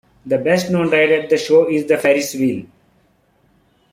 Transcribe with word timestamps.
The 0.25 0.39
best 0.39 0.71
known 0.71 0.89
ride 0.89 1.11
at 1.11 1.29
the 1.29 1.37
show 1.37 1.69
is 1.69 1.85
the 1.85 1.95
Ferris 1.95 2.33
wheel. 2.33 2.65